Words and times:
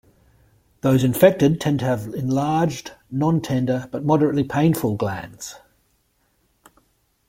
Those 0.81 1.03
infected 1.03 1.61
tend 1.61 1.77
to 1.81 1.85
have 1.85 2.07
enlarged, 2.15 2.93
nontender, 3.13 3.87
but 3.91 4.03
moderately 4.03 4.43
painful 4.43 4.95
glands. 4.95 5.53